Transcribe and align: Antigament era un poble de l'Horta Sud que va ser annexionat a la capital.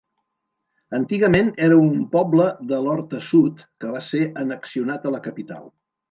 Antigament 0.99 1.51
era 1.65 1.75
un 1.81 1.91
poble 2.15 2.47
de 2.71 2.79
l'Horta 2.85 3.19
Sud 3.25 3.61
que 3.83 3.91
va 3.97 4.01
ser 4.07 4.23
annexionat 4.45 5.07
a 5.11 5.13
la 5.17 5.21
capital. 5.29 5.69